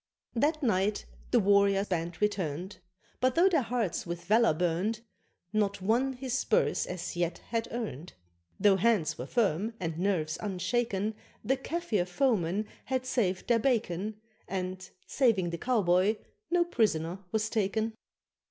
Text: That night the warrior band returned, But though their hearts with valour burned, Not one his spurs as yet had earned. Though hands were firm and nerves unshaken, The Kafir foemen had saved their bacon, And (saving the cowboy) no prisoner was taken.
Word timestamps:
That 0.33 0.63
night 0.63 1.05
the 1.29 1.39
warrior 1.39 1.85
band 1.85 2.19
returned, 2.23 2.79
But 3.19 3.35
though 3.35 3.47
their 3.47 3.61
hearts 3.61 4.03
with 4.03 4.25
valour 4.25 4.55
burned, 4.55 5.01
Not 5.53 5.79
one 5.79 6.13
his 6.13 6.33
spurs 6.33 6.87
as 6.87 7.15
yet 7.15 7.37
had 7.49 7.67
earned. 7.69 8.13
Though 8.59 8.77
hands 8.77 9.19
were 9.19 9.27
firm 9.27 9.75
and 9.79 9.99
nerves 9.99 10.39
unshaken, 10.41 11.13
The 11.43 11.55
Kafir 11.55 12.05
foemen 12.07 12.67
had 12.85 13.05
saved 13.05 13.47
their 13.47 13.59
bacon, 13.59 14.19
And 14.47 14.89
(saving 15.05 15.51
the 15.51 15.59
cowboy) 15.59 16.15
no 16.49 16.65
prisoner 16.65 17.19
was 17.31 17.47
taken. 17.47 17.93